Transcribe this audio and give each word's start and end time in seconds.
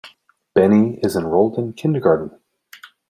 Benny 0.55 0.97
is 1.03 1.15
enrolled 1.15 1.59
in 1.59 1.73
kindergarten. 1.73 2.39